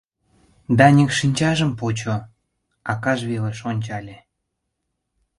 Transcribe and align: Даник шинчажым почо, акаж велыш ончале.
Даник 0.77 1.09
шинчажым 1.17 1.71
почо, 1.79 2.15
акаж 2.91 3.19
велыш 3.29 3.59
ончале. 3.69 4.17